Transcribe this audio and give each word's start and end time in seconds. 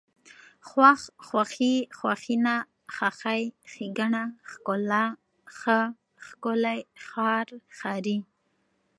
خوښ، 0.67 1.01
خوښي، 1.27 1.75
خوښېنه، 1.97 2.55
خاښۍ، 2.95 3.43
ښېګڼه، 3.71 4.23
ښکلا، 4.51 5.05
ښه، 5.57 5.79
ښکلی، 6.25 6.79
ښار، 7.05 7.47
ښاري 7.77 8.17